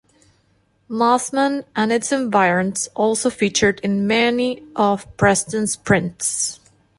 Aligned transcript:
Mosman 0.89 1.63
and 1.75 1.91
its 1.91 2.11
environs 2.11 2.87
also 2.95 3.29
featured 3.29 3.79
in 3.81 4.07
many 4.07 4.63
of 4.75 5.05
Preston's 5.15 5.75
prints. 5.75 6.59